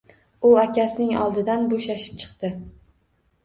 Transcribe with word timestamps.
U 0.47 0.53
akasining 0.61 1.21
oldidan 1.27 1.69
boʻshashib 1.77 2.19
chiqdi. 2.25 2.55